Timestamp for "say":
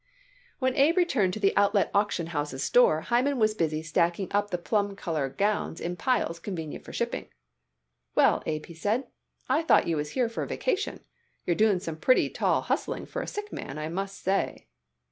14.23-14.65